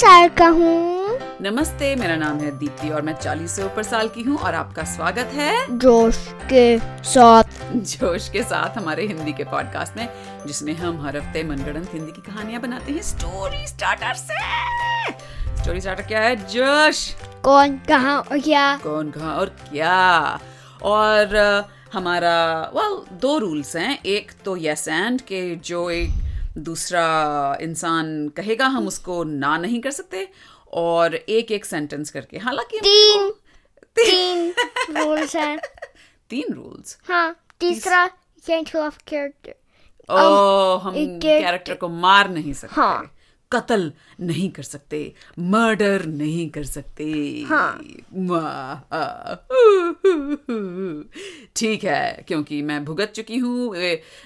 [0.00, 4.22] साल का हूँ। नमस्ते मेरा नाम है दीप्ति और मैं 40 से ऊपर साल की
[4.22, 7.42] हूँ और आपका स्वागत है जोश के साथ।
[7.74, 10.08] जोश के साथ हमारे हिंदी के पॉडकास्ट में
[10.46, 14.34] जिसमें हम हर हफ़्ते मनगढ़ंत हिंदी की कहानियाँ बनाते हैं। स्टोरी स्टार्टर से।
[15.62, 16.36] स्टोरी स्टार्टर क्या है?
[16.36, 18.76] जोश। कौन कहा और क्या?
[18.76, 20.40] कौन कहा और क्या?
[20.82, 21.36] और
[21.92, 26.10] हमारा वेल दो रूल्स हैं। एक तो यस एंड के जो एक
[26.60, 30.28] दूसरा इंसान कहेगा हम उसको ना नहीं कर सकते।
[30.72, 33.30] और एक एक सेंटेंस करके। हालाँकि तीन।
[33.98, 34.54] तीन।
[34.96, 35.58] रूल्स हैं।
[36.30, 38.10] तीन रूल्स हाँ तीसरा
[38.50, 39.50] kill off character
[40.10, 43.14] ओ हम कैरेक्टर को मार नहीं सकते। हाँ।
[43.52, 47.04] कत्ल नहीं कर सकते। मर्डर नहीं कर सकते।
[47.46, 47.82] हाँ।
[51.56, 53.74] ठीक है क्योंकि मैं भुगत चुकी हूँ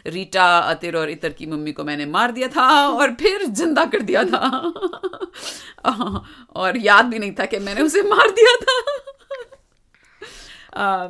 [0.06, 4.02] रीटा अतिर और इतर की मम्मी को मैंने मार दिया था और फिर ज़िंदा कर
[4.02, 4.48] दिया था।
[6.56, 8.76] और याद भी नहीं था कि मैंने उसे मार दिया था।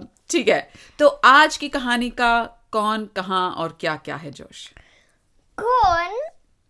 [0.31, 2.43] ठीक है तो आज की कहानी का
[2.73, 4.69] कौन कहाँ और क्या क्या है जोश?
[5.59, 6.21] कौन?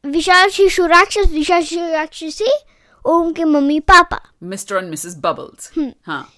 [0.04, 2.50] विशाल शिशु राक्षस विशाल शिशु राक्षसी
[3.04, 5.70] और उनके mummy papa mister and Mrs bubbles.
[6.06, 6.28] हाँ।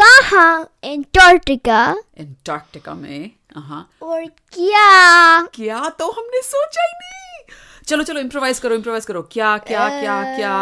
[0.00, 0.68] कहाँ?
[0.84, 1.80] एंटार्क्टिका
[2.18, 5.42] एंटार्क्टिका में हाँ और क्या?
[5.54, 10.22] क्या तो हमने सोचा ही नहीं। चलो चलो इम्प्रोवाइज करो इम्प्रोवाइज करो। क्या क्या क्या
[10.36, 10.52] क्या?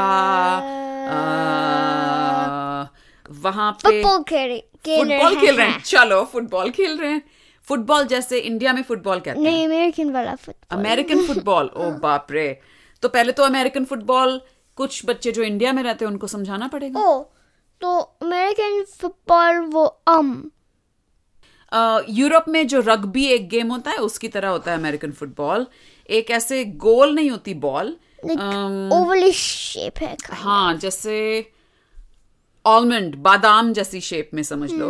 [1.09, 2.87] आ,
[3.43, 7.23] वहाँ पे फुटबॉल खेल खेल फुटबॉल खेल रहे हैं। चलो फुटबॉल खेल रहे हैं।
[7.67, 12.33] फुटबॉल जैसे इंडिया में फुटबॉल कहते हैं। नहीं अमेरिकन वाला फुटबॉल अमेरिकन फुटबॉल ओ बाप
[12.33, 12.61] रे।
[13.03, 14.41] तो पहले तो अमेरिकन फुटबॉल
[14.79, 17.01] कुछ बच्चे जो इंडिया में रहते हैं उनको समझाना पड़ेगा?
[17.01, 17.25] ओ
[17.81, 20.35] तो अमेरिकन फुटबॉल वो um
[21.73, 25.67] अ, यूरोप में जो रग्बी एक गेम होता है उसकी तरह होता है अमेरिकन फुटबॉल।
[26.09, 27.97] एक ऐसे गोल नहीं होती बॉल।
[28.95, 31.19] ओवल शेप है हाँ जैसे
[32.65, 34.89] ऑलमंड बादाम जैसी शेप में समझ लो।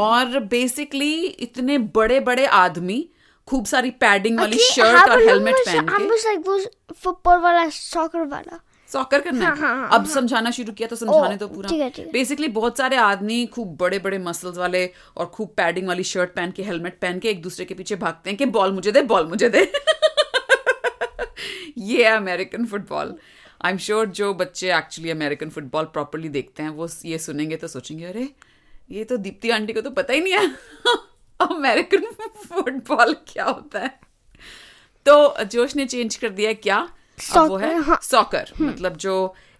[0.00, 1.14] और बेसिकली
[1.46, 3.04] इतने बड़े बड़े आदमी
[3.48, 8.60] खूब सारी पैडिंग वाली शर्ट और हेलमेट पहन के। लाइक फुटबॉल वाला सॉकर वाला
[8.92, 12.12] सॉकर करना है हाँ, हाँ, अब समझाना शुरू किया तो समझाने तो पूरा। है, है।
[12.12, 16.50] बेसिकली बहुत सारे आदमी खूब बड़े बड़े मसल्स वाले और खूब पैडिंग वाली शर्ट पहन
[16.50, 19.26] के हेलमेट पहन के एक दूसरे के पीछे भागते हैं कि बॉल मुझे दे बॉल
[19.26, 19.72] मुझे दे।
[21.78, 23.18] ये है American football
[23.64, 27.68] I am sure जो बच्चे एक्चुअली अमेरिकन फुटबॉल प्रॉपरली देखते हैं वो ये सुनेंगे तो
[27.68, 28.28] सोचेंगे अरे
[28.90, 30.54] ये तो दीप्ति आंटी को तो पता ही नहीं है।
[31.40, 32.04] अमेरिकन
[32.46, 34.00] फुटबॉल क्या होता है?
[35.06, 36.88] तो जोश ने चेंज कर दिया क्या?
[37.36, 39.14] अब वो है हाँ। सॉकर मतलब जो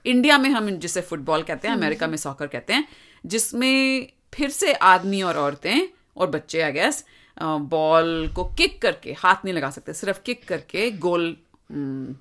[0.05, 2.87] इंडिया में हम जिसे फुटबॉल कहते हैं अमेरिका में सॉकर कहते हैं
[3.25, 7.05] जिसमें फिर से आदमी और औरतें और बच्चे आई गेस
[7.37, 11.37] बॉल को किक करके हाथ नहीं लगा सकते सिर्फ़ किक करके गोल
[11.73, 12.17] हम्म,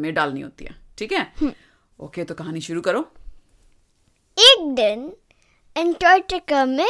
[0.00, 1.52] में डालनी होती है ठीक है?
[1.98, 3.00] ओके तो कहानी शुरू करो।
[4.36, 5.10] एक दिन
[5.76, 6.88] एंटार्क्टिका में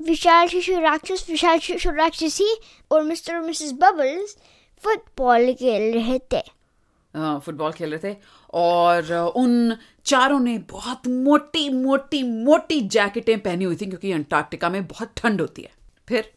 [0.00, 2.54] विशाल शिशु राक्षस विशाल शिशु राक्षसी
[2.90, 4.36] और मिस्टर और मिसेस बबल्स
[4.82, 6.40] फुटबॉल खेल रहे थे।
[7.14, 8.16] फुटबॉल खेल रहे थे।
[8.54, 14.86] और उन चारों ने बहुत मोटी मोटी मोटी जैकेटें पहनी हुई थी क्योंकि अंटार्कटिका में
[14.86, 15.70] बहुत ठंड होती है।
[16.08, 16.32] फिर?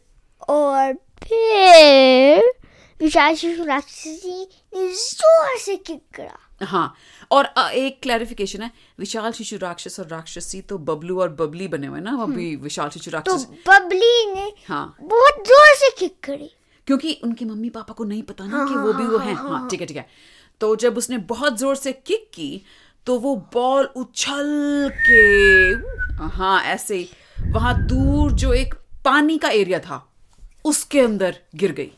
[0.48, 0.92] और
[1.22, 2.52] फिर
[3.00, 4.42] विशाल शिशु राक्षसी
[4.72, 6.94] ने ज़ोर से किक करा। हाँ
[7.30, 11.98] और एक क्लैरिफिकेशन है विशाल शिशु राक्षस और राक्षसी तो बबलू और बबली बने हुए
[11.98, 16.16] हैं ना अभी विशाल शिशु राक्षस तो राक्षस। बबली ने हाँ। बहुत ज़ोर से किक
[16.24, 16.50] करी।
[16.88, 19.68] क्योंकि उनके मम्मी पापा को नहीं पता ना हाँ, कि वो भी वो हैं हाँ।
[19.70, 20.06] ठीक है ठीक है।
[20.60, 22.62] तो जब उसने बहुत ज़ोर से किक की
[23.06, 27.08] तो वो बॉल उछल के हाँ ऐसे
[27.50, 28.74] वहाँ दूर जो एक
[29.04, 30.06] पानी का एरिया था
[30.64, 31.90] उसके अंदर गिर गई।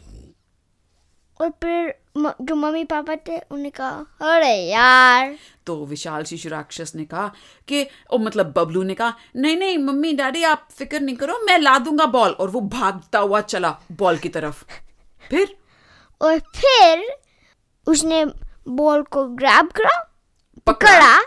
[1.40, 5.34] और फिर म- जो मम्मी पापा थे उन्हें कहा अरे यार!
[5.66, 7.26] तो विशाल शिशु राक्षस ने कहा
[7.68, 11.58] कि ओ मतलब बबलू ने कहा नहीं नहीं मम्मी डैडी आप फ़िक्र नहीं करो मैं
[11.58, 14.64] ला दूँगा बॉल। और वो भागता हुआ चला बॉल की तरफ़।
[15.30, 15.56] फिर?
[16.20, 17.06] और फिर
[17.86, 18.24] उसने
[18.68, 19.98] बॉल को ग्रैब करा
[20.66, 21.18] पकड़ा। पकड़ा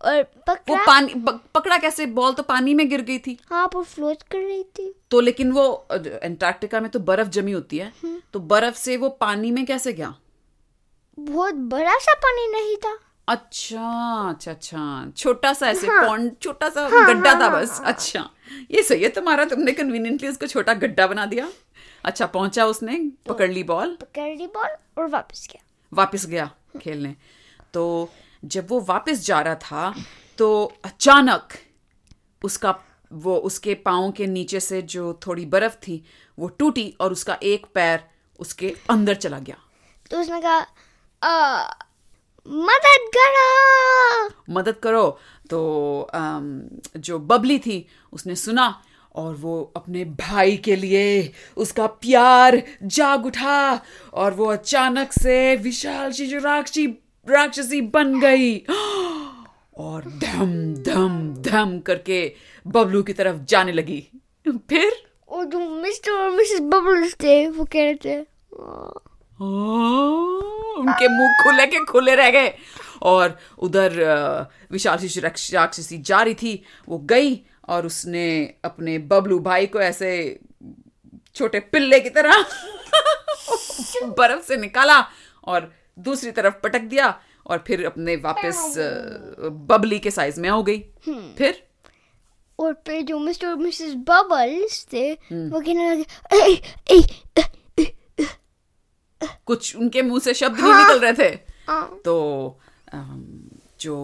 [0.00, 1.14] और वो पकड़ा। पानी
[1.54, 2.06] पकड़ा कैसे?
[2.06, 5.52] बॉल तो पानी में गिर गई थी। हाँ वो फ्लोट कर रही थी। तो लेकिन
[5.52, 7.92] वो एंटार्क्टिका में तो बर्फ़ जमी होती है।
[8.32, 10.14] तो बर्फ़ से वो पानी में कैसे गया?
[11.18, 12.98] बहुत बड़ा सा पानी नहीं था।
[13.28, 17.70] अच्छा अच्छा अच्छा। छोटा सा ऐसे हाँ। पॉन्ड छोटा सा हाँ, गड्ढा हाँ, था बस।
[17.70, 18.28] हाँ, अच्छा।
[18.70, 21.48] ये सही है तुम्हारा तुमने कन्वीनियंटली उसको छोटा गड्ढा बना दिया।
[22.04, 22.98] अच्छा पहुँचा उसने
[23.28, 27.14] पकड़ ली बॉल पकड़ ली बॉल और वापस गया। वापस गया। खेलने।
[27.74, 28.10] तो
[28.44, 29.94] जब वो वापस जा रहा था
[30.38, 31.48] तो अचानक
[32.44, 32.74] उसका
[33.12, 36.02] वो उसके पाँव के नीचे से जो थोड़ी बर्फ़ थी
[36.38, 38.04] वो टूटी और उसका एक पैर
[38.40, 39.56] उसके अंदर चला गया।
[40.10, 40.60] तो उसने कहा
[42.46, 44.28] मदद करो!
[44.50, 45.18] मदद करो।
[45.50, 45.60] तो
[46.14, 46.62] अम,
[46.96, 48.82] जो बबली थी उसने सुना
[49.14, 53.80] और वो अपने भाई के लिए उसका प्यार जाग उठा
[54.14, 56.86] और वो अचानक से विशाल सी जो राक्षसी
[57.28, 58.58] राक्षसी बन गई।
[59.76, 62.34] और धम धम धम करके
[62.66, 64.08] बबलू की तरफ़ जाने लगी।
[64.48, 64.92] फिर?
[65.28, 68.92] और जो मिस्टर और मिसेस बबल्स थे वो कह रहे थे "हाँ,
[69.32, 72.54] हाँ, उनके मुँह खुले के खुले रह गए।
[73.02, 73.90] और उधर
[74.70, 80.10] विशाल सी राक्षसी जा रही थी वो गई और उसने अपने बबलू भाई को ऐसे
[81.34, 82.42] छोटे पिल्ले की तरह
[84.18, 85.00] बर्फ़ से निकाला
[85.44, 88.74] और दूसरी तरफ़ पटक दिया और फिर अपने वापस
[89.70, 90.78] बबली के साइज़ में हो गई।
[91.38, 91.62] फिर?
[92.58, 96.04] और फिर जो मिस्टर और मिसेस बबल्स थे वो कहने लगे
[96.36, 97.02] "ए, ए,
[97.78, 97.86] ए,
[99.46, 101.38] कुछ उनके मुँह से शब्द नहीं निकल रहे थे।
[101.68, 102.58] आ, तो
[103.80, 103.96] जो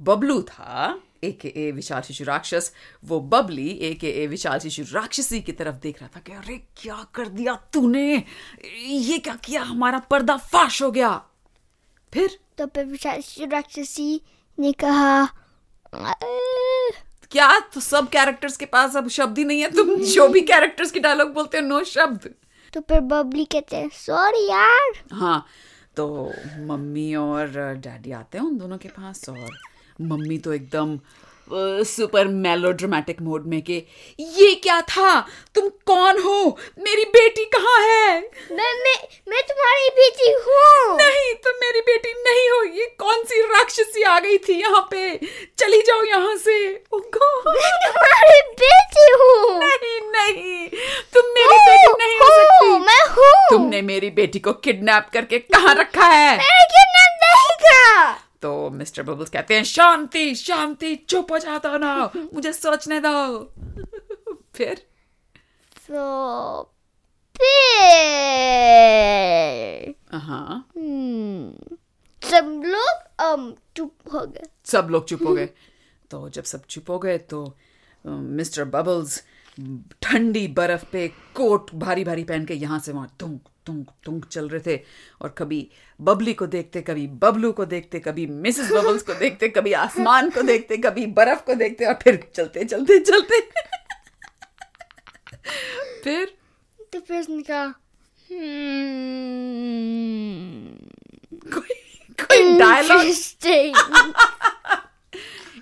[0.00, 2.72] बबलू था ए के ए विशाल शिशु राक्षस
[3.04, 6.56] वो बबली ए के ए विशाल शिशु राक्षसी की तरफ़ देख रहा था कि अरे
[6.82, 8.24] क्या कर दिया तूने?
[8.86, 9.62] ये क्या किया?
[9.62, 11.10] हमारा पर्दा फाश हो गया।
[12.12, 14.20] फिर तो फिर विशाल शिशु राक्षसी
[14.58, 15.28] ने कहा
[17.32, 17.58] क्या?
[17.60, 21.00] तो सब कैरेक्टर्स के पास अब शब्द ही नहीं है। तुम जो भी कैरेक्टर्स के
[21.00, 22.30] डायलॉग बोलते हो नो शब्द।
[22.72, 25.02] तो फिर बबली कहते हैं सॉरी यार.
[25.12, 25.46] हाँ
[25.96, 26.32] तो
[26.66, 29.58] मम्मी और डैडी आते हैं उन दोनों के पास और
[29.98, 30.98] मम्मी तो एकदम
[31.88, 33.74] सुपर मेलो ड्रामेटिक मोड में कि
[34.20, 35.20] ये क्या था?
[35.54, 36.58] तुम कौन हो?
[36.78, 38.18] मेरी बेटी कहाँ है?
[38.52, 38.96] मैं मैं
[39.28, 44.18] मैं तुम्हारी बेटी हूँ। नहीं तुम मेरी बेटी नहीं हो। ये कौन सी राक्षसी आ
[44.18, 45.16] गई थी यहाँ पे?
[45.58, 46.58] चली जाओ यहाँ से।
[46.92, 50.68] ओ मैं तुम्हारी बेटी हूँ। नहीं नहीं।
[51.14, 55.74] तुम मेरी बेटी नहीं हो सकती। मैं हूँ। तुमने मेरी बेटी को किडनैप करके कहाँ
[55.74, 56.36] रखा है?
[56.38, 62.10] मैंने किडनैप नहीं करा तो मिस्टर बबल्स कहते हैं शांति शांति चुप हो जाता ना
[62.34, 63.38] मुझे सोचने दो।
[64.54, 64.86] फिर?
[65.72, 66.62] तो
[67.36, 71.76] फिर। हाँ। हम्म,
[72.28, 75.48] सब लोग um चुप हो गए। सब लोग चुप हो गए।
[76.10, 77.56] तो जब सब चुप हो गए तो
[78.06, 79.24] मिस्टर बबल्स
[80.02, 84.48] ठंडी बर्फ़ पे कोट भारी भारी पहन के यहाँ से वहाँ तुंग तुंग तुंग चल
[84.48, 84.80] रहे थे।
[85.20, 85.70] और कभी
[86.00, 90.42] बबली को देखते कभी बबलू को देखते कभी मिसेस बबल्स को देखते कभी आसमान को
[90.42, 93.40] देखते कभी बर्फ़ को देखते और फिर चलते चलते चलते।
[96.04, 96.38] फिर?
[96.92, 98.38] तो फिर उसने कहा "Hmm,
[101.52, 101.74] कोई
[102.20, 103.76] कोई डायलॉग इंटरेस्टिंग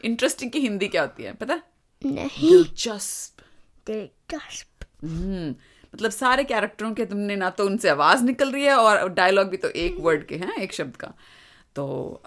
[0.05, 1.61] इंटरेस्टिंग की हिंदी क्या होती है पता?
[2.07, 3.46] नहीं। दिलचस्प।
[3.87, 5.55] दिलचस्प हम्म
[5.95, 9.57] मतलब सारे कैरेक्टरों के तुमने ना तो उनसे आवाज़ निकल रही है और डायलॉग भी
[9.57, 11.13] तो एक वर्ड के हैं एक शब्द का।
[11.75, 12.23] तो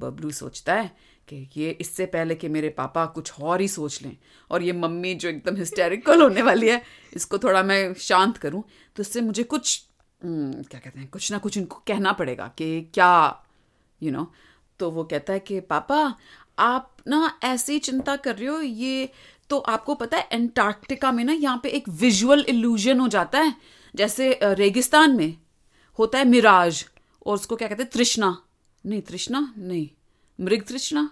[0.00, 0.96] बबलू सोचता है
[1.28, 4.16] कि ये इससे पहले कि मेरे पापा कुछ और ही सोच लें
[4.50, 6.82] और ये मम्मी जो एकदम हिस्टेरिकल होने वाली है
[7.16, 8.62] इसको थोड़ा मैं शांत करूँ
[8.96, 9.82] तो इससे मुझे कुछ
[10.24, 13.42] हम्म, क्या कहते हैं कुछ ना कुछ इनको कहना पड़ेगा कि क्या
[14.02, 14.34] यू you नो know,
[14.80, 16.14] तो वो कहता है कि पापा
[16.58, 19.08] आप ना ऐसी चिंता कर रहे हो ये
[19.52, 23.54] तो आपको पता है एंटार्क्टिका में ना यहाँ पे एक विजुअल इल्यूजन हो जाता है
[23.94, 25.36] जैसे रेगिस्तान में
[25.98, 26.84] होता है मिराज
[27.26, 28.36] और उसको क्या कहते हैं तृष्णा।
[28.84, 29.52] नहीं तृष्णा?
[29.58, 29.88] नहीं
[30.38, 31.08] मृग तृष्णा?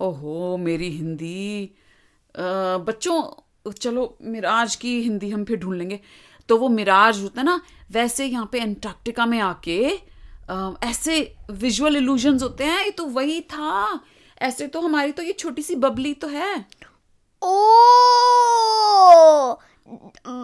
[0.00, 1.64] ओहो मेरी हिंदी
[2.34, 2.42] अ,
[2.86, 6.00] बच्चों चलो मिराज की हिंदी हम फिर ढूंढ लेंगे।
[6.48, 7.60] तो वो मिराज होता है ना
[7.92, 9.78] वैसे यहाँ पे एंटार्क्टिका में आके
[10.48, 11.20] अ, ऐसे
[11.52, 14.00] विजुअल इल्यूजन्स होते हैं ये तो वही था।
[14.42, 16.54] ऐसे तो हमारी तो ये छोटी सी बबली तो है।
[17.46, 17.50] ओ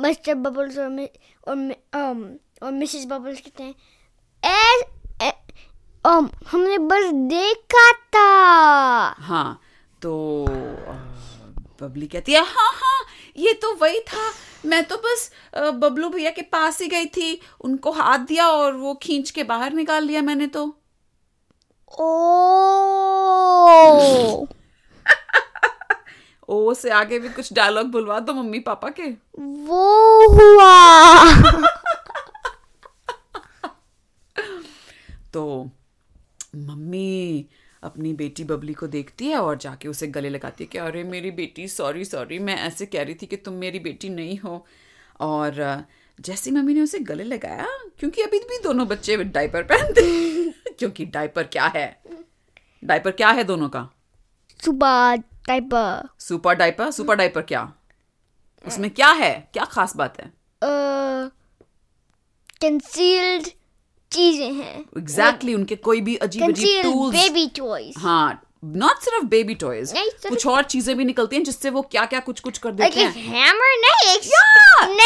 [0.02, 1.09] मिस्टर बबल्स और
[1.49, 1.56] और
[1.97, 2.21] um,
[2.62, 3.75] और मिसेस बबल्स कहते हैं
[6.04, 8.30] um, हमने बस देखा था।
[9.18, 9.61] हाँ
[10.02, 10.12] तो
[11.82, 13.04] बबली कहती है हाँ हाँ
[13.37, 14.30] ये तो वही था।
[14.66, 18.94] मैं तो बस बबलू भैया के पास ही गई थी। उनको हाथ दिया और वो
[19.02, 20.64] खींच के बाहर निकाल लिया मैंने तो।
[22.00, 22.06] ओ
[26.52, 29.02] ओ से आगे भी कुछ डायलॉग बुलवा दो मम्मी पापा के।
[29.42, 31.25] वो हुआ।
[35.35, 35.71] तो
[36.56, 37.47] मम्मी
[37.82, 41.30] अपनी बेटी बबली को देखती है और जाके उसे गले लगाती है कि अरे मेरी
[41.30, 44.66] बेटी सॉरी सॉरी मैं ऐसे कह रही थी कि तुम मेरी बेटी नहीं हो।
[45.21, 45.85] और
[46.21, 47.68] जैसे मम्मी ने उसे गले लगाया
[47.99, 50.02] क्योंकि अभी भी दोनों बच्चे डायपर पहनते
[50.78, 52.02] क्योंकि डायपर क्या है?
[52.85, 53.88] डायपर क्या है दोनों का?
[54.64, 57.72] सुबह टाइपर सुपर डायपर सुपर डायपर क्या?
[58.66, 59.49] उसमें क्या है?
[59.52, 60.32] क्या खास बात है?
[62.62, 63.54] कंसील्ड चीज़
[64.12, 69.54] चीज़ें हैं। एग्जैक्टली उनके कोई भी अजीब अजीब टूल्स बेबी टॉयज हाँ नॉट सिर्फ़ बेबी
[69.54, 69.92] टॉयज
[70.28, 73.12] कुछ और चीज़ें भी निकलती हैं जिससे वो क्या क्या कुछ कुछ कर देते हैं।
[73.12, 74.18] हैमर नहीं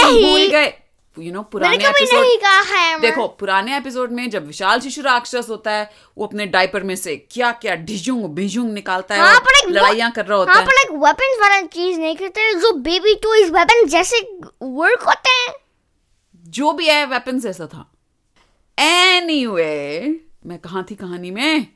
[0.02, 0.72] तुम भूल गए।
[1.18, 5.46] यू नो पुराने एपिसोड नहीं कहा हैमर देखो पुराने एपिसोड में जब विशाल शिशु राक्षस
[5.50, 10.10] होता है वो अपने डायपर में से क्या क्या ढिजुंग भिजुंग निकालता है हाँ लड़ाइयाँ
[10.10, 13.50] कर रहा होता हाँ है। पर एक वेपन वाला चीज़ नहीं करते जो बेबी टॉयज
[13.50, 14.20] वेपन जैसे
[14.62, 15.54] वर्क होते हैं।
[16.36, 17.92] जो भी है वेपन ऐसा था।
[18.78, 20.00] एनीवे
[20.46, 21.66] मैं कहा थी कहानी में?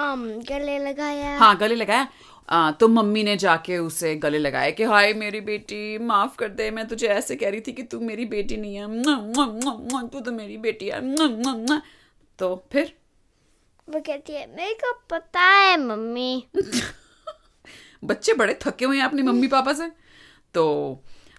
[0.00, 2.08] um गले लगाया। हाँ गले लगाया।
[2.50, 6.70] आ, तो मम्मी ने जाके उसे गले लगाया कि हाय मेरी बेटी माफ़ कर दे
[6.70, 10.56] मैं तुझे ऐसे कह रही थी कि तू मेरी बेटी नहीं है। तू तो मेरी
[10.56, 11.00] बेटी है।
[12.38, 12.92] तो फिर?
[13.88, 16.46] वो कहती है मेरे को पता है मम्मी।
[18.04, 19.90] बच्चे बड़े थके हुए हैं अपनी मम्मी पापा से।
[20.54, 20.64] तो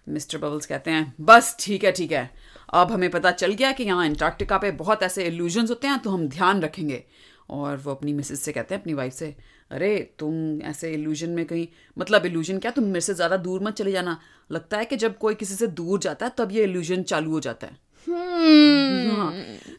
[0.10, 2.30] मिस्टर बबल्स कहते हैं बस ठीक है ठीक है।
[2.74, 6.10] अब हमें पता चल गया कि यहाँ अंटार्कटिका पे बहुत ऐसे इल्यूजन्स होते हैं तो
[6.10, 7.03] हम ध्यान रखेंगे।
[7.50, 9.36] और वो अपनी मिसेस से कहते हैं अपनी वाइफ से
[9.72, 12.72] अरे तुम ऐसे इल्यूजन में कहीं मतलब इल्यूजन क्या?
[12.72, 14.18] तुम मेरे से ज़्यादा दूर मत चले जाना।
[14.50, 17.40] लगता है कि जब कोई किसी से दूर जाता है तब ये इल्यूजन चालू हो
[17.40, 19.16] जाता है। Hmm.
[19.16, 19.34] हाँ।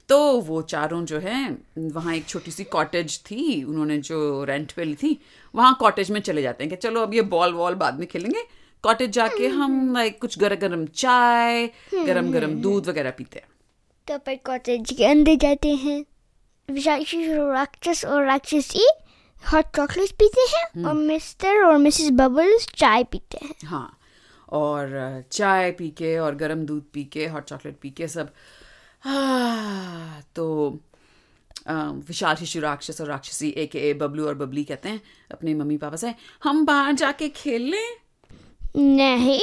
[0.09, 1.39] तो वो चारों जो है
[1.79, 5.19] वहाँ एक छोटी सी कॉटेज थी उन्होंने जो रेंट पे ली थी
[5.55, 8.43] वहाँ कॉटेज में चले जाते हैं कि चलो अब ये बॉल वॉल बाद में खेलेंगे।
[8.85, 13.49] कॉटेज जाके हम लाइक कुछ गरम गरम चाय गरम गरम दूध वगैरह पीते हैं।
[14.09, 16.05] तो पर कॉटेज के अंदर जाते हैं।
[16.69, 17.05] विशाल
[17.51, 18.87] राक्षस और राक्षसी
[19.43, 23.99] हॉट चॉकलेट पीते हैं और मिस्टर और मिसेस बबल्स चाय पीते हैं। हाँ
[24.53, 28.33] और चाय पी के और गरम दूध पी के हॉट चॉकलेट पी के सब
[30.37, 30.47] तो
[32.09, 35.01] विशाल शिशु राक्षस और राक्षसी ए के ए बबलू और बबली कहते हैं
[35.33, 37.63] अपने मम्मी पापा से हम बाहर जाके खेल?
[37.63, 37.97] लें
[38.77, 39.41] नहीं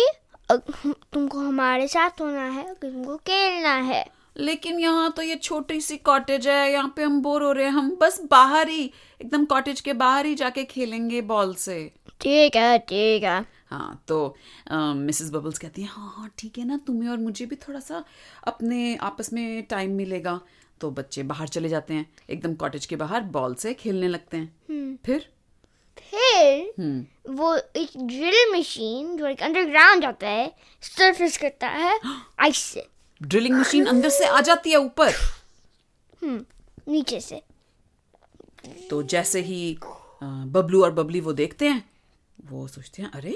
[0.51, 4.05] तुमको हमारे साथ होना है तुमको खेलना है।
[4.39, 7.71] लेकिन यहाँ तो ये छोटी सी कॉटेज है यहाँ पे हम बोर हो रहे हैं
[7.71, 8.83] हम बस बाहर ही
[9.21, 11.79] एकदम कॉटेज के बाहर ही जाके खेलेंगे बॉल से।
[12.21, 14.35] ठीक है ठीक है। हाँ तो
[14.67, 18.03] मिसेस बबल्स कहती है हाँ हाँ ठीक है ना तुम्हें और मुझे भी थोड़ा सा
[18.47, 20.39] अपने आपस में टाइम मिलेगा।
[20.81, 24.97] तो बच्चे बाहर चले जाते हैं एकदम कॉटेज के बाहर बॉल से खेलने लगते हैं।
[25.05, 25.29] फिर?
[25.97, 30.51] फिर हम्म। वो एक ड्रिल मशीन जो एक अंडरग्राउंड जाता है
[30.83, 31.99] सरफेस करता है।
[32.39, 32.87] आइस से।
[33.21, 35.13] ड्रिलिंग मशीन अंदर से आ जाती है ऊपर।
[36.23, 37.41] नीचे से।
[38.89, 39.77] तो जैसे ही
[40.23, 41.83] बबलू और बबली वो देखते हैं
[42.49, 43.35] वो सोचते हैं अरे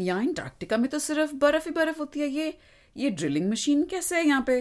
[0.00, 2.56] यहाँ अंटार्कटिका में तो सिर्फ़ बर्फ़ ही बर्फ़ होती है ये
[2.96, 4.60] ये ड्रिलिंग मशीन कैसे है यहाँ पे?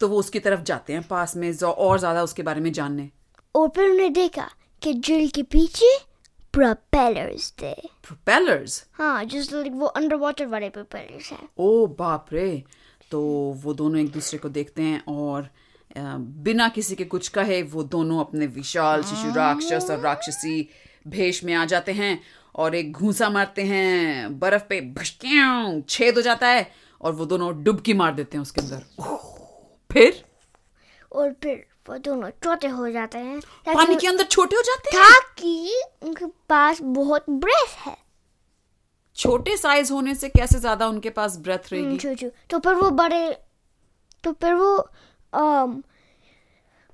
[0.00, 3.08] तो वो उसकी तरफ़ जाते हैं पास में जो और ज़्यादा उसके बारे में जानने।
[3.54, 4.48] और फिर देखा
[4.82, 5.96] कि ड्रिल के पीछे
[6.54, 7.72] प्रोपेलर्स थे।
[8.04, 8.84] प्रोपेलर्स?
[8.92, 12.62] हाँ जिस लाइक वो अंडर वाटर वाले प्रोपेलर्स हैं। ओ बाप रे।
[13.10, 13.20] तो
[13.62, 15.48] वो दोनों एक दूसरे को देखते हैं और
[16.46, 20.68] बिना किसी के कुछ कहे वो दोनों अपने विशाल शिशु राक्षस और राक्षसी
[21.08, 22.20] भेष में आ जाते हैं
[22.54, 27.52] और एक घूसा मारते हैं बर्फ़ पे भशक्यां, छेद हो जाता है और वो दोनों
[27.64, 28.84] डुबकी मार देते हैं उसके अंदर
[29.90, 30.24] फिर
[31.12, 33.40] और फिर वो दोनों छोटे हो जाते हैं
[33.74, 37.96] पानी के अंदर छोटे हो जाते हैं ताकि उनके पास बहुत ब्रेथ है
[39.18, 41.96] छोटे साइज़ होने से कैसे ज़्यादा उनके पास ब्रेथ रहेगी?
[41.98, 43.20] छू छू तो फिर वो बड़े
[44.24, 44.76] तो फिर वो
[45.32, 45.82] um,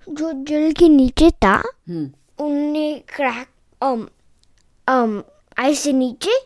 [0.06, 1.54] जो जल के नीचे था
[1.88, 3.46] हम्म उनने क्रैक
[3.80, 4.06] um,
[4.86, 5.22] um,
[5.58, 6.38] आइस से नीचे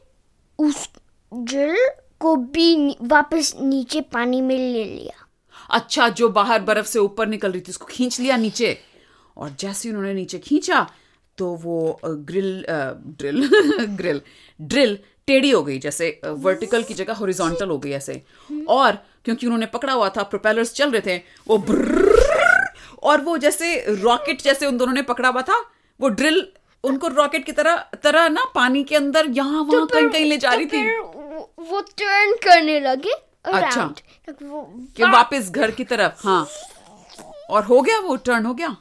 [0.59, 0.89] उस
[1.33, 1.77] जल
[2.21, 5.27] को भी नी, वापस नीचे पानी में ले लिया।
[5.71, 8.77] अच्छा जो बाहर बर्फ़ से ऊपर निकल रही थी उसको खींच लिया नीचे।
[9.37, 10.87] और जैसे ही उन्होंने नीचे खींचा
[11.39, 13.49] तो वो ग्रिल अ, ड्रिल
[13.97, 14.21] ग्रिल
[14.61, 18.23] ड्रिल टेढ़ी हो गई जैसे वर्टिकल की जगह हॉरिजॉन्टल हो गई ऐसे
[18.71, 21.17] और क्योंकि उन्होंने पकड़ा हुआ था प्रोपेलर्स चल रहे थे
[21.47, 21.59] वो
[23.03, 25.59] और वो जैसे रॉकेट जैसे उन दोनों ने पकड़ा हुआ था
[26.01, 26.47] वो ड्रिल
[26.85, 30.53] उनको रॉकेट की तरह तरह ना पानी के अंदर यहाँ वहाँ कहीं कहीं ले जा
[30.53, 30.99] रही तो थी
[31.61, 33.13] वो, टर्न करने लगे
[33.47, 33.93] अच्छा।
[34.29, 36.47] कि वापस घर की तरफ़ हाँ
[37.51, 38.77] और हो गया वो टर्न हो गया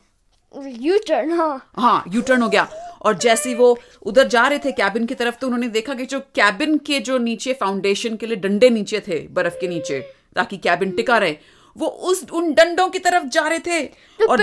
[0.82, 2.68] यू टर्न हाँ हाँ यू टर्न हो गया
[3.08, 6.20] और जैसे वो उधर जा रहे थे कैबिन की तरफ़ तो उन्होंने देखा कि जो
[6.36, 10.00] कैबिन के जो नीचे फाउंडेशन के लिए डंडे नीचे थे बर्फ़ के नीचे
[10.36, 11.38] ताकि कैबिन टिका रहे
[11.76, 13.82] वो उस उन डंडों की तरफ़ जा रहे थे
[14.20, 14.42] तो और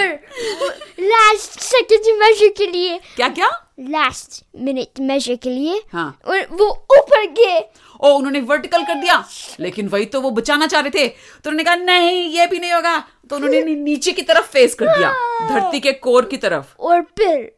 [1.01, 3.49] लास्ट सेकंड मेजर के लिए। क्या क्या
[3.91, 6.69] लास्ट मिनट मेजर के लिए। हाँ। और वो
[6.99, 7.59] ऊपर गए।
[8.01, 9.25] ओ उन्होंने वर्टिकल कर दिया
[9.61, 12.73] लेकिन वही तो वो बचाना चाह रहे थे। तो उन्होंने कहा नहीं ये भी नहीं
[12.73, 12.99] होगा।
[13.31, 15.13] तो उन्होंने नीचे की तरफ़ फेस कर दिया
[15.49, 17.53] धरती के कोर की तरफ़। और फिर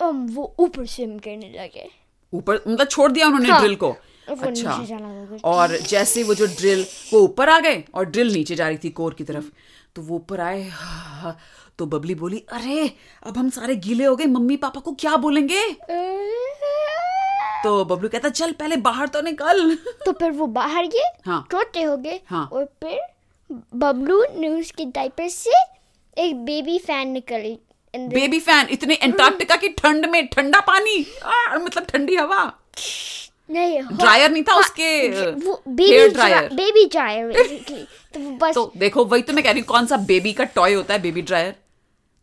[0.00, 1.88] वो ऊपर स्विम करने लगे
[2.32, 3.94] ऊपर मतलब छोड़ दिया उन्होंने हाँ। ड्रिल को
[4.28, 4.72] अच्छा।
[5.44, 8.90] और जैसे वो जो ड्रिल वो ऊपर आ गए और ड्रिल नीचे जा रही थी
[8.90, 9.44] कोर की तरफ़
[9.96, 10.70] तो वो ऊपर आए
[11.78, 12.90] तो बबली बोली अरे
[13.26, 15.62] अब हम सारे गीले हो गए मम्मी पापा को क्या बोलेंगे
[17.64, 19.74] तो बबलू कहता चल पहले बाहर तो निकल
[20.04, 23.00] तो फिर वो बाहर गए हाँ। छोटे हो गए हाँ। और फिर
[23.76, 25.62] बबलू ने उसके डायपर से
[26.16, 27.58] एक बेबी फ़ैन निकली
[27.96, 32.44] बेबी फ़ैन इतने एंटार्क्टिका की ठंड में ठंडा पानी आ, मतलब ठंडी हवा।
[33.50, 37.32] नहीं ड्रायर नहीं था उसके वो hair baby dryer baby dryer
[38.14, 40.74] तो बस तो देखो वही तो मैं कह रही हूँ कौन सा बेबी का टॉय
[40.74, 41.54] होता है बेबी ड्रायर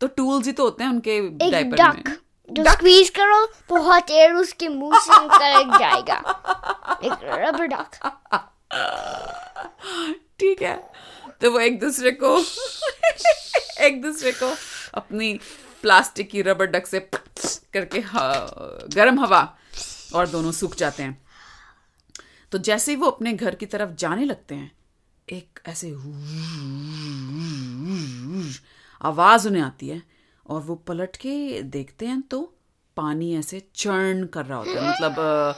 [0.00, 1.20] तो टूल्स ही तो होते हैं उनके
[1.50, 2.16] डायपर डक में।
[2.50, 6.16] जो स्क्वीज करो तो हॉट एयर उसके मुँह से निकल जाएगा।
[7.04, 7.98] एक रबर डक
[10.40, 10.76] ठीक है
[11.42, 12.36] तो वो एक दूसरे को
[13.86, 14.54] एक दूसरे को
[14.96, 15.32] अपनी
[15.82, 17.00] प्लास्टिक की रबर डक से
[17.74, 18.02] करके
[18.94, 19.42] गर्म हवा
[20.14, 21.22] और दोनों सूख जाते हैं।
[22.52, 24.72] तो जैसे ही वो अपने घर की तरफ़ जाने लगते हैं
[25.28, 25.90] एक ऐसे
[29.00, 30.02] आवाज़ उन्हें आती है
[30.46, 32.40] और वो पलट के देखते हैं तो
[32.96, 35.52] पानी ऐसे चर्न कर रहा होता है। मतलब अ,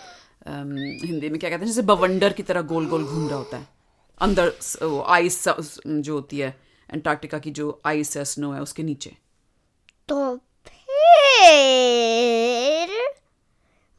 [0.51, 1.67] अम, हिंदी में क्या कहते हैं?
[1.67, 3.69] जैसे बवंडर की तरह गोल गोल घूम रहा होता है।
[4.21, 4.53] अंदर
[4.83, 9.17] वो आइस जो होती है एंटार्क्टिका की जो आइस है स्नो है उसके नीचे।
[10.09, 10.37] तो
[10.67, 10.77] फिर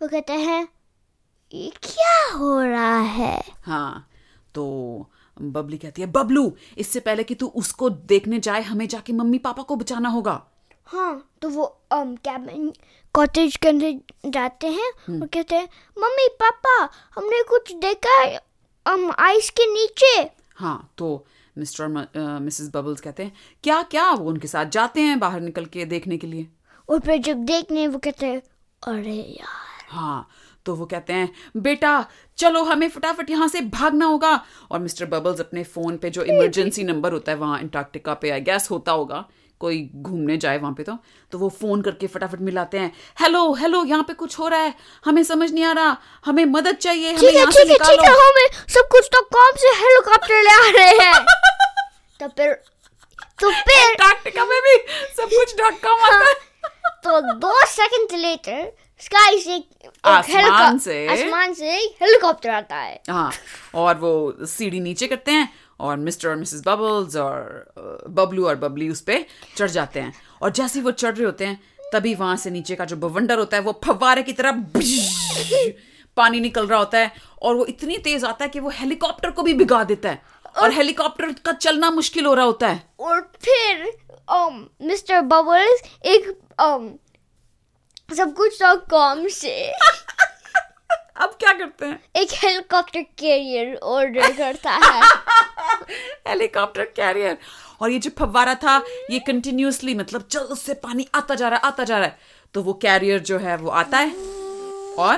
[0.01, 0.67] वो कहते हैं
[1.53, 3.41] ये क्या हो रहा है?
[3.65, 4.07] हाँ
[4.55, 4.63] तो
[5.37, 9.63] बबली कहती है बबलू इससे पहले कि तू उसको देखने जाए हमें जाके मम्मी पापा
[9.63, 10.41] को बचाना होगा.
[10.87, 12.71] हाँ तो वो um, कैबिन
[13.15, 14.89] कॉटेज के अंदर जाते हैं
[15.21, 16.77] और कहते हैं मम्मी पापा
[17.15, 18.39] हमने कुछ देखा है
[18.85, 20.29] um, आइस के नीचे.
[20.55, 21.25] हाँ तो
[21.59, 23.31] मिस्टर और मिसेस बबल्स कहते हैं
[23.63, 26.47] क्या क्या वो उनके साथ जाते हैं बाहर निकल के देखने के लिए?
[26.89, 28.41] और फिर जब देखने वो कहते हैं
[28.81, 30.27] अरे यार। हाँ
[30.65, 32.05] तो वो कहते हैं बेटा
[32.37, 34.33] चलो हमें फटाफट यहाँ से भागना होगा।
[34.71, 38.41] और मिस्टर बबल्स अपने फ़ोन पे जो इमरजेंसी नंबर होता है वहाँ एंटार्क्टिका पे आई
[38.41, 39.25] गैस होता होगा।
[39.59, 40.97] कोई घूमने जाए वहाँ पे तो
[41.31, 42.91] तो वो फ़ोन करके फटाफट मिलाते हैं
[43.21, 44.73] हेलो हेलो यहाँ पे कुछ हो रहा है
[45.05, 47.95] हमें समझ नहीं आ रहा हमें मदद चाहिए हमें यहाँ से ठीक है ठीक है
[47.97, 48.29] निकालो.
[48.29, 51.23] हमें सब कुछ तो कॉम से हेलीकॉप्टर ले आ रहे हैं।
[52.19, 52.53] तो फिर
[53.41, 54.77] तो फिर अंटार्कटिका में भी
[55.17, 56.33] सब कुछ डॉट कॉम आता है।
[57.03, 59.63] तो दो सेकंड लेटर स्काई से
[60.05, 63.31] आसमान से- आसमान से हेलीकॉप्टर आता है। हाँ
[63.75, 67.73] और वो सीढ़ी नीचे करते हैं और मिस्टर और मिसेस बबल्स और
[68.09, 69.25] बबलू और बबली उस पर
[69.57, 71.59] चढ़ जाते हैं। और जैसे ही वो चढ़ रहे होते हैं
[71.93, 74.51] तभी वहाँ से नीचे का जो बवंडर होता है वो फवारे की तरह
[76.17, 77.11] पानी निकल रहा होता है
[77.41, 80.21] और वो इतनी तेज आता है कि वो हेलीकॉप्टर को भी भिगा देता है।
[80.57, 83.97] और हेलीकॉप्टर का चलना मुश्किल हो रहा होता है। और फिर
[84.31, 86.89] um, मिस्टर बबल्स एक um,
[88.17, 89.71] सब कुछ तो कॉम से।
[91.15, 92.03] अब क्या करते हैं?
[92.15, 95.01] एक हेलीकॉप्टर कैरियर ऑर्डर करता है।
[96.27, 97.37] Helicopter career.
[97.81, 98.77] और ये जो फव्वारा था
[99.11, 102.17] ये कंटिन्यूसली मतलब चल से पानी आता जा रहा है आता जा रहा है।
[102.53, 104.11] तो वो कैरियर जो है वो आता है।
[104.95, 105.17] और?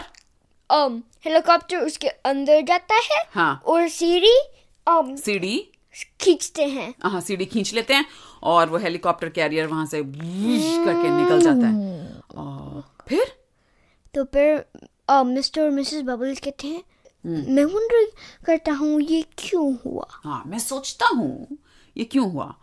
[0.69, 4.37] Um, हेलीकॉप्टर उसके अंदर जाता है हाँ। और सीढ़ी
[4.87, 5.67] um, सीढ़ी?
[6.21, 8.05] खींचते हैं। हाँ सीढ़ी खींच लेते हैं
[8.43, 13.33] और वो हेलीकॉप्टर कैरियर वहाँ से करके निकल जाता है। और फिर?
[14.13, 14.65] तो फिर
[15.25, 16.83] मिस्टर और मिसेस बबल्स कहते हैं
[17.25, 18.05] मैं वंडर
[18.45, 20.07] करता हूँ ये क्यों हुआ?
[20.09, 21.57] हाँ मैं सोचता हूँ
[21.95, 22.53] ये क्यों हुआ?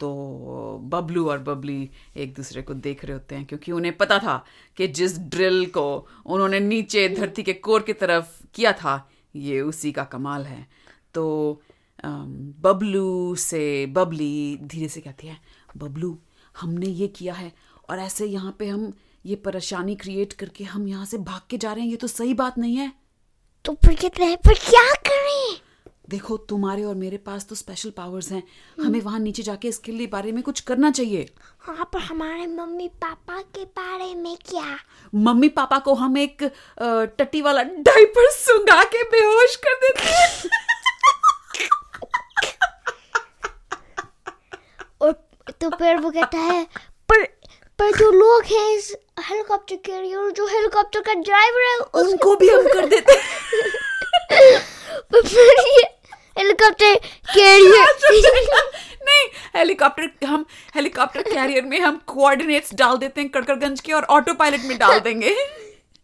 [0.00, 4.44] तो बबलू और बबली एक दूसरे को देख रहे होते हैं क्योंकि उन्हें पता था
[4.76, 5.84] कि जिस ड्रिल को
[6.26, 8.96] उन्होंने नीचे धरती के कोर की तरफ़ किया था
[9.36, 10.66] ये उसी का कमाल है।
[11.14, 11.62] तो
[12.04, 15.36] बबलू से बबली धीरे से कहती है
[15.76, 16.16] बबलू
[16.54, 17.52] हमने ये किया है
[17.90, 18.92] और ऐसे यहाँ पे हम
[19.26, 22.34] ये परेशानी क्रिएट करके हम यहाँ से भाग के जा रहे हैं ये तो सही
[22.34, 22.92] बात नहीं है।
[23.64, 25.60] तो फिर कहते हैं पर क्या करें?
[26.10, 28.42] देखो तुम्हारे और मेरे पास तो स्पेशल पावर्स हैं।
[28.78, 31.28] हमें वहाँ नीचे जाके इसके लिए बारे में कुछ करना चाहिए।
[31.60, 34.76] हाँ पर हमारे मम्मी पापा के बारे में क्या?
[35.12, 36.42] मम्मी पापा को हम एक
[37.18, 40.50] टट्टी वाला डायपर सुंगा के बेहोश कर देते हैं।
[45.00, 45.12] और
[45.60, 46.66] तो फिर वो कहता है
[47.78, 48.94] पर जो लोग हैं इस
[49.28, 53.22] हेलीकॉप्टर कैरियर जो हेलीकॉप्टर का ड्राइवर है उनको भी हम कर देते हैं।
[55.12, 55.82] पर फिर ये
[56.38, 56.94] हेलीकॉप्टर
[57.34, 57.96] कैरियर
[59.02, 64.34] नहीं हेलीकॉप्टर हम हेलीकॉप्टर कैरियर में हम कोऑर्डिनेट्स डाल देते हैं कड़कड़गंज के और ऑटो
[64.34, 65.34] पायलट में डाल देंगे।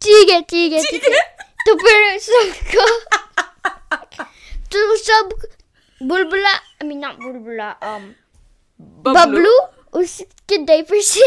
[0.02, 2.86] ठीक है ठीक है ठीक है। है। तो फिर सबको
[4.72, 5.30] तो सब
[6.00, 8.02] बुलबुला आई मीन नॉट बुलबुला um,
[8.80, 9.58] बबलू।
[10.00, 11.26] उसके डायपर से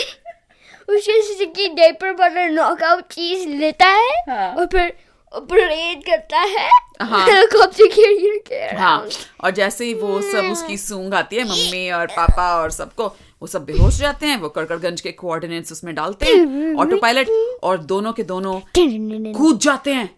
[0.95, 4.93] उसके की डायपर वाला नॉकआउट चीज़ लेता है हाँ। और फिर
[5.35, 6.69] परेड करता है।
[7.01, 7.27] हाँ।
[8.77, 9.09] हाँ।
[9.43, 13.07] और जैसे ही वो सब उसकी सूंग आती है मम्मी और पापा और सबको
[13.41, 17.27] वो सब बेहोश जाते हैं वो कड़कड़गंज के कोऑर्डिनेट्स उसमें डालते हैं ऑटो पायलट
[17.63, 18.59] और दोनों के दोनों
[19.33, 20.15] कूद जाते हैं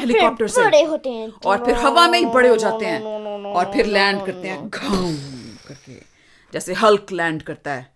[0.00, 3.02] हेलीकॉप्टर से। बड़े होते हैं। और फिर हवा में ही बड़े हो जाते हैं।
[3.44, 5.14] और फिर लैंड करते हैं घाम
[5.68, 5.92] करके।
[6.52, 7.92] जैसे हल्क लैंड करता है।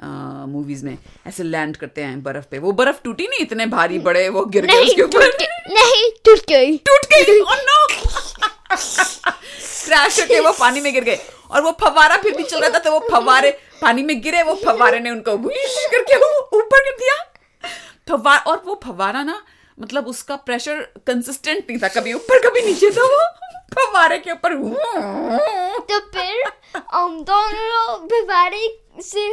[0.00, 4.28] मूवीज़ में ऐसे लैंड करते हैं बर्फ़ पे। वो बर्फ़ टूटी नहीं इतने भारी बड़े
[4.28, 5.26] वो गिर गए उसके ऊपर।
[5.70, 7.40] नहीं टूट गई। टूट गई?
[7.40, 7.78] Oh no!
[9.86, 11.18] क्रैश करके वो पानी में गिर गए।
[11.50, 13.50] और वो फवारा फिर भी चल रहा था तो वो फवारे
[13.82, 16.28] पानी में गिरे वो फवारे ने उनको करके वो
[16.58, 17.14] ऊपर कर दिया।
[18.08, 19.42] फवार और वो फवारा ना
[19.78, 23.24] मतलब उसका प्रेशर कंसिस्टेंट नहीं था कभी ऊपर कभी नीचे था वो।
[23.74, 24.54] फवारे के ऊपर।
[25.88, 26.52] तो फिर
[26.92, 28.68] हम दोनों लोग भिवारे
[29.02, 29.28] से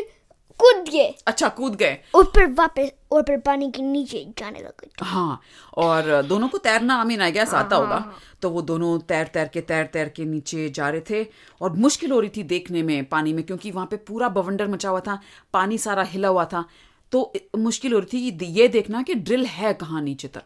[0.63, 4.89] कूद गए। अच्छा कूद गए। और फिर वापस और फिर पानी के नीचे जाने लगे
[5.01, 5.41] हाँ
[5.77, 9.47] और दोनों को तैरना आई मीन आई गेस आता होगा। तो वो दोनों तैर तैर
[9.47, 11.27] के तैर तैर के नीचे जा रहे थे
[11.61, 14.89] और मुश्किल हो रही थी देखने में पानी में क्योंकि वहाँ पे पूरा बवंडर मचा
[14.89, 15.19] हुआ था
[15.53, 16.65] पानी सारा हिला हुआ था।
[17.11, 20.43] तो मुश्किल हो रही थी ये देखना कि ड्रिल है कहाँ नीचे तक।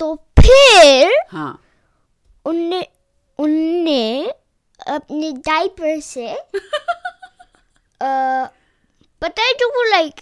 [0.00, 1.62] तो फिर हाँ।
[2.44, 2.88] उनने
[3.38, 4.30] उनने
[4.88, 6.28] अपने डाइपर से
[9.22, 10.20] पता है जो वो लाइक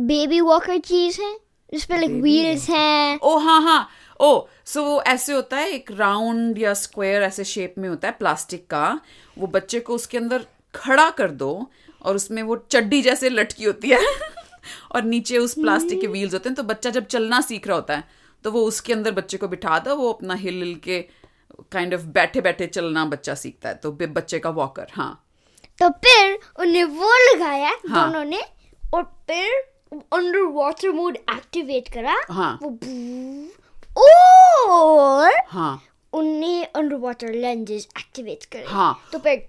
[0.00, 1.36] बेबी वॉकर चीज़ है?
[1.72, 3.88] जिसपे लाइक व्हील्स हैं। ओ हाँ हाँ।
[4.20, 8.14] ओ सो वो ऐसे होता है एक राउंड या स्क्वायर ऐसे शेप में होता है
[8.18, 9.00] प्लास्टिक का।
[9.38, 11.70] वो बच्चे को उसके अंदर खड़ा कर दो
[12.02, 14.00] और उसमें वो चड्डी जैसे लटकी होती है।
[14.92, 17.96] और नीचे उस प्लास्टिक के व्हील्स होते हैं तो बच्चा जब चलना सीख रहा होता
[17.96, 18.04] है
[18.44, 21.00] तो वो उसके अंदर बच्चे को बिठा दो वो अपना हिल हिल के
[21.72, 25.27] काइंड ऑफ़ बैठे बैठे चलना बच्चा सीखता है तो बच्चे का वॉकर हाँ।
[25.78, 28.42] तो फिर उन्हें वो लगाया हाँ। दोनों ने
[28.94, 29.52] और फिर
[30.14, 32.70] अंडर वाटर मोड एक्टिवेट करा हाँ। वो
[33.96, 35.80] और हाँ
[36.12, 39.46] उन्हें अंडर वाटर लेंजेस एक्टिवेट करे हाँ। तो फिर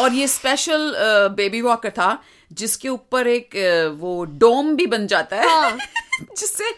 [0.00, 0.92] और ये स्पेशल
[1.36, 2.18] बेबी वॉकर था
[2.50, 3.56] जिसके ऊपर एक
[4.00, 5.76] वो डोम भी बन जाता है हाँ।
[6.38, 6.70] जिससे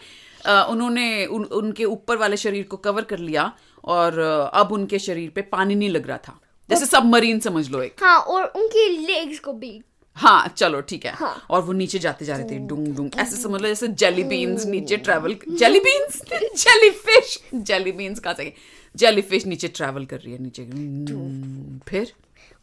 [0.69, 3.51] उन्होंने उन, उनके ऊपर वाले शरीर को कवर कर लिया
[3.83, 4.19] और
[4.53, 6.39] अब उनके शरीर पे पानी नहीं लग रहा था
[6.71, 9.81] जैसे सबमरीन समझ लो एक। हाँ और उनके लेग्स को भी।
[10.17, 13.35] हाँ चलो ठीक है। हाँ। और वो नीचे जाते जा रहे थे डूंग डूंग। ऐसे
[13.37, 16.21] समझ लो जैसे जेली बीन्स नीचे travel jelly beans
[17.05, 18.53] jellyfish jelly beans कहा सके
[18.95, 22.11] जेली फ़िश नीचे ट्रेवल कर रही है नीचे। हम्म, फिर?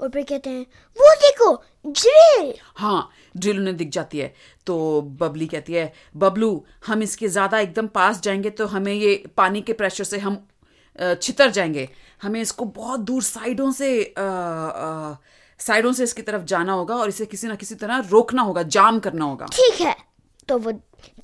[0.00, 0.66] और फिर कहते हैं
[0.96, 1.52] वो देखो
[1.86, 4.32] ड्रिल हाँ ड्रिल उन्हें दिख जाती है।
[4.66, 9.60] तो बबली कहती है बबलू हम इसके ज़्यादा एकदम पास जाएँगे तो हमें ये पानी
[9.60, 10.38] के प्रेशर से हम
[11.00, 11.88] छितर जाएँगे।
[12.22, 14.14] हमें इसको बहुत दूर साइडों से
[15.60, 18.98] साइडों से इसकी तरफ़ जाना होगा और इसे किसी ना किसी तरह रोकना होगा जाम
[18.98, 19.96] करना होगा। ठीक है।
[20.48, 20.72] तो वो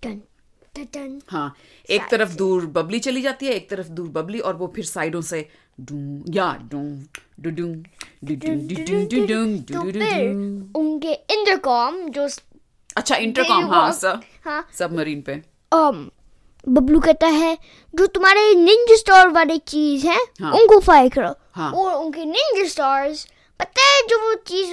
[0.02, 1.54] टन हाँ
[1.90, 5.20] एक तरफ़ दूर बबली चली जाती है एक तरफ़ दूर बबली और वो फिर साइडों
[5.20, 5.48] से
[6.30, 6.50] या
[10.76, 12.28] उनके इंटरकॉम जो
[12.96, 15.42] अच्छा इंटरकॉम हाँ walk- सब हाँ। सबमरीन पे।
[15.74, 15.96] Um,
[16.68, 17.58] बबलू कहता है
[17.94, 22.64] जो तुम्हारे निंजा स्टार वाले चीज़ है हाँ। उनको फायर करो। हाँ। और उनके निंजा
[22.68, 23.26] स्टार्स
[23.60, 24.72] पता है जो वो चीज़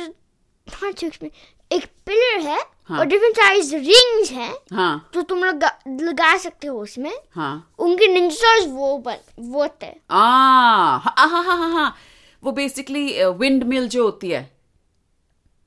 [0.68, 0.92] हाँ
[1.24, 1.30] में
[1.72, 6.38] एक पिलर है हाँ। और डिफरेंट साइज़ रिंग्स हैं हाँ। जो तुम लोग लगा, लगा
[6.38, 9.64] सकते हो उसमें। हाँ। उनके निंजा स्टार्स वो बन वो
[10.12, 11.96] हाँ। हाँ हाँ हाँ हाँ
[12.44, 14.50] वो बेसिकली विंड मिल जो होती है।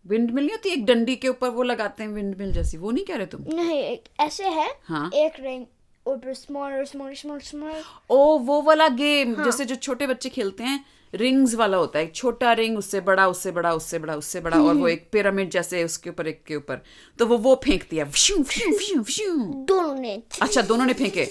[0.06, 2.90] विंड मिल नहीं होती एक डंडी के ऊपर वो लगाते हैं विंड मिल जैसी। वो
[2.90, 3.44] नहीं कह रहे तुम?
[3.54, 5.64] नहीं एक ऐसे है हाँ। एक रिंग
[6.06, 9.44] और फिर स्मॉलर स्मॉलर स्मॉलर स्मॉलर ओ वो वाला गेम हाँ.
[9.44, 13.26] जैसे जो छोटे बच्चे खेलते हैं रिंग्स वाला होता है एक छोटा रिंग उससे बड़ा
[13.28, 16.56] उससे बड़ा उससे बड़ा उससे बड़ा और वो एक पिरामिड जैसे उसके ऊपर एक के
[16.56, 16.80] ऊपर।
[17.18, 19.34] तो वो वो है फ्शू, फ्शू।
[19.68, 21.26] दोनों ने। अच्छा दोनों ने फेंके।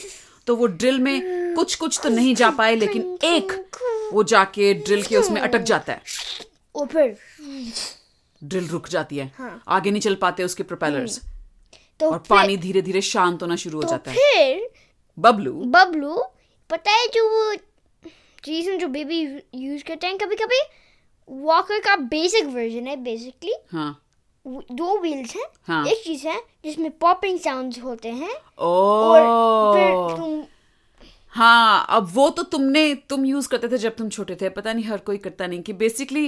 [0.48, 3.52] तो वो ड्रिल में कुछ कुछ तो नहीं जा पाए लेकिन एक
[4.14, 6.02] वो जाके ड्रिल के उसमें अटक जाता है।
[6.76, 7.18] और फिर
[8.42, 11.20] ड्रिल रुक जाती है। हाँ। आगे नहीं चल पाते उसके प्रोपेलर्स
[12.00, 14.70] तो और पानी धीरे धीरे शांत होना शुरू हो तो जाता है। फिर
[15.18, 16.24] बबलू। बबलू
[16.70, 17.54] पता है जो वो
[18.44, 19.20] चीज़ जो बेबी
[19.56, 20.62] यूज़ करते हैं कभी कभी
[21.28, 24.00] वॉकर का बेसिक वर्जन है बेसिकली हाँ।
[24.48, 29.22] दो व्हील्स हैं हाँ। एक चीज़ है जिसमें पॉपिंग साउंड्स होते हैं। और
[29.76, 30.44] फिर तुम
[31.34, 34.86] हाँ अब वो तो तुमने तुम यूज़ करते थे जब तुम छोटे थे पता नहीं
[34.86, 36.28] हर कोई करता नहीं कि बेसिकली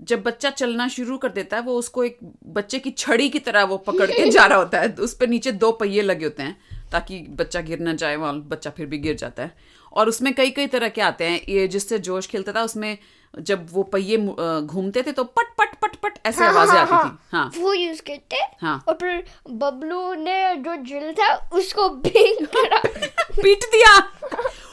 [0.00, 3.64] जब बच्चा चलना शुरू कर देता है वो उसको एक बच्चे की छड़ी की तरह
[3.64, 6.56] वो पकड़ के जा रहा होता है। उस पर नीचे दो पहिए लगे होते हैं
[6.92, 9.52] ताकि बच्चा गिर ना जाए वहाँ बच्चा फिर भी गिर जाता है।
[9.92, 12.96] और उसमें कई कई तरह के आते हैं। ये जिससे जोश खेलता था उसमें
[13.34, 17.18] जब वो पहिए घूमते थे तो पट पट पट पट ऐसे हाँ, आवाज़ें आती थी।
[17.32, 22.78] हाँ। वो यूज़ करते हाँ। और फिर बबलू ने जो ड्रिल था उसको करा।
[23.42, 23.98] पीट दिया।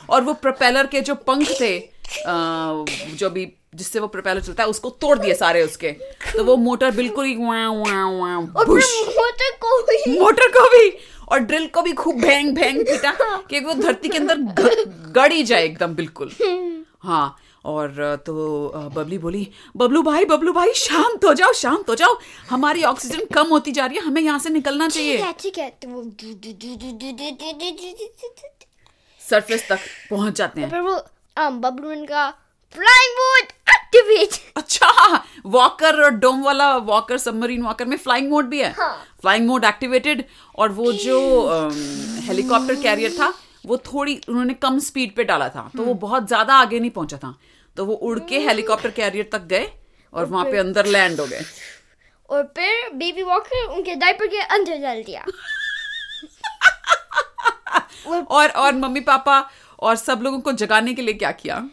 [0.10, 2.34] और वो प्रोपेलर के जो पंख थे अ,
[3.16, 3.46] जो भी
[3.78, 5.92] जिससे वो प्रोपेलर चलता है उसको तोड़ दिए सारे उसके
[6.28, 7.36] तो वो मोटर बिल्कुल ही
[8.48, 10.90] मोटर को भी मोटर को भी
[11.28, 13.12] और ड्रिल को भी खूब भैंग भैंग पीटा
[13.50, 14.38] कि वो धरती के अंदर
[15.12, 16.32] गड़ ही जाए एकदम बिल्कुल
[17.04, 17.36] हाँ
[17.66, 18.34] और तो
[18.96, 22.18] बबली बोली बबलू भाई बबलू भाई शांत हो जाओ शांत हो जाओ
[22.50, 25.70] हमारी ऑक्सीजन कम होती जा रही है हमें यहाँ से निकलना चाहिए ठीक है
[29.22, 30.96] सरफेस तक पहुँच जाते हैं पर वो
[31.60, 32.30] बबलू का
[32.76, 33.52] फ्लाइंग बोट
[33.98, 38.72] मोड एक्टिवेट अच्छा वॉकर और डोम वाला वॉकर सबमरीन वॉकर में फ्लाइंग मोड भी है?
[38.72, 40.24] हाँ। फ्लाइंग मोड एक्टिवेटेड
[40.56, 41.20] और वो जो
[42.28, 43.34] हेलीकॉप्टर कैरियर था
[43.66, 47.18] वो थोड़ी उन्होंने कम स्पीड पे डाला था तो वो बहुत ज़्यादा आगे नहीं पहुँचा
[47.18, 47.38] था।
[47.78, 49.68] तो वो उड़ के हेलीकॉप्टर कैरियर तक गए
[50.14, 51.42] और वहाँ पे अंदर लैंड हो गए।
[52.30, 55.26] और फिर बेबी वॉकर उनके डायपर के अंदर डाल दिया।
[58.30, 61.70] और और मम्मी पापा और सब लोगों को जगाने के लिए क्या किया?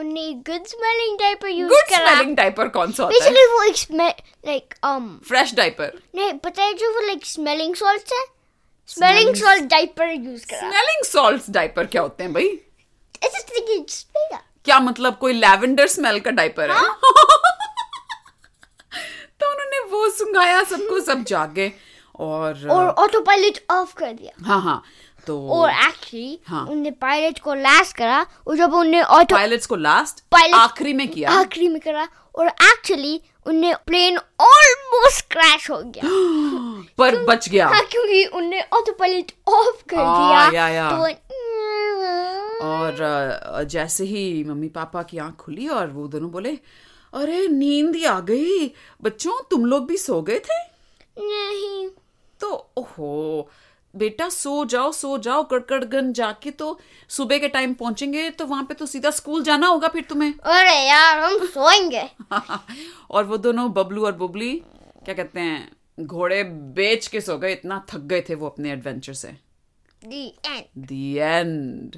[0.00, 3.46] उन्हें good smelling diaper use good करा स्मेलिंग डाइपर कौन सा होता है?
[3.46, 4.12] वो एक smell
[4.46, 8.24] like um fresh diaper नहीं पता है जो वो लाइक स्मेलिंग सॉल्ट है?
[8.88, 12.44] स्मेलिंग सॉल्ट डायपर यूज़ करा। स्मेलिंग सॉल्ट्स डाइपर क्या होते हैं भाई?
[12.44, 14.06] इट्स जस्ट लाइक इट्स
[14.64, 16.80] क्या मतलब कोई लैवेंडर स्मेल का डाइपर है?
[19.40, 21.72] तो उन्होंने वो सुंगाया सबको सब जाग गए
[22.20, 24.82] और और ऑटो पायलट ऑफ़ कर दिया। हाँ हाँ।
[25.26, 29.76] तो और एक्चुअली हाँ। उनने पायलट को लास्ट करा और जब उन्हें ऑटो पायलट्स को
[29.76, 31.30] लास्ट Pilot- आखिरी में किया?
[31.30, 36.02] आखिरी में करा और एक्चुअली उन्हें प्लेन ऑलमोस्ट क्रैश हो गया।
[36.98, 41.02] पर बच गया। हाँ क्योंकि उनने ऑटो पायलट ऑफ़ कर हाँ, दिया। या, या। तो
[42.64, 46.58] और जैसे ही मम्मी पापा की आँख खुली और वो दोनों बोले
[47.14, 50.58] अरे नींद ही आ गई। बच्चों तुम लोग भी सो गए थे?
[51.18, 51.88] नहीं।
[52.40, 53.50] तो ओहो
[53.94, 58.74] बेटा सो जाओ सो जाओ कड़कड़गंज जाके तो सुबह के टाइम पहुँचेंगे तो वहाँ पे
[58.74, 62.08] तो सीधा स्कूल जाना होगा फिर तुम्हें। अरे यार हम सोएँगे।
[63.10, 64.52] और वो दोनों बबलू और बुबली
[65.04, 69.12] क्या कहते हैं घोड़े बेच के सो गए इतना थक गए थे वो अपने एडवेंचर
[69.12, 69.28] से।
[70.04, 71.96] दी एंड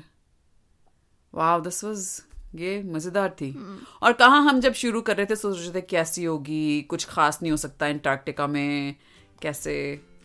[1.35, 2.23] दिस वाज
[2.55, 3.55] ये मज़ेदार थी।
[4.03, 7.39] और कहा हम जब शुरू कर रहे थे सोच रहे थे कैसी होगी कुछ खास
[7.43, 8.95] नहीं हो सकता एंटार्क्टिका में
[9.43, 9.75] कैसे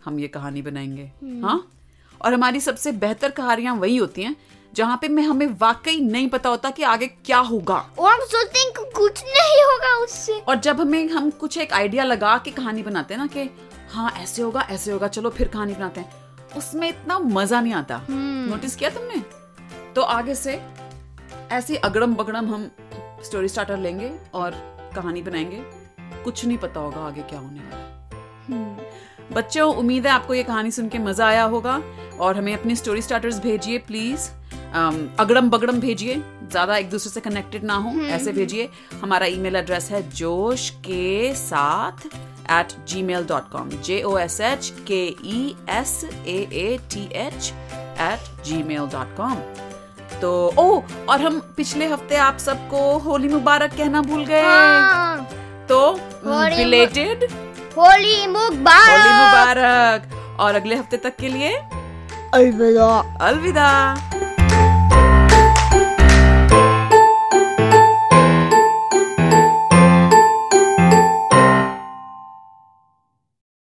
[0.08, 1.64] हम ये कहानी बनाएँगे। हाँ?
[2.22, 4.36] और हमारी सबसे बेहतर कहानियाँ वही होती हैं
[4.74, 8.60] जहाँ पे मैं हमें वाकई नहीं पता होता कि आगे क्या होगा। और हम सोचते
[8.60, 12.52] हैं कि कुछ नहीं होगा उससे। और जब हमें हम कुछ एक आइडिया लगा के
[12.52, 13.50] कहानी बनाते हैं ना कि
[13.92, 18.02] हाँ ऐसे होगा ऐसे होगा चलो फिर कहानी बनाते हैं उसमें इतना मज़ा नहीं आता।
[18.10, 19.22] नोटिस किया तुमने?
[19.96, 20.60] तो आगे से
[21.52, 22.70] ऐसे अगड़म बगड़म हम
[23.26, 24.52] स्टोरी स्टार्टर लेंगे और
[24.96, 25.64] कहानी बनाएँगे।
[26.24, 28.87] कुछ नहीं पता होगा आगे क्या होने वाला।
[29.34, 31.82] बच्चों उम्मीद है आपको ये कहानी सुन के मज़ा आया होगा
[32.20, 34.30] और हमें अपने स्टोरी स्टार्टर्स भेजिए प्लीज़
[35.20, 36.16] अगड़म बगड़म भेजिए
[36.52, 38.70] ज़्यादा एक दूसरे से कनेक्टेड ना हो ऐसे भेजिए।
[39.02, 42.06] हमारा ईमेल एड्रेस है जोश के साथ
[42.52, 47.52] at Gmail dot com J O S H K E S A A T H
[48.02, 49.36] at Gmail dot com
[50.22, 55.28] तो ओ और हम पिछले हफ़्ते आप सबको होली मुबारक कहना भूल गए। हाँ।
[55.70, 55.80] तो
[56.26, 57.28] बिलेटेड
[57.78, 61.54] होली मुबारक। होली मुबारक। और अगले हफ़्ते तक के लिए
[62.34, 63.68] अलविदा। अलविदा।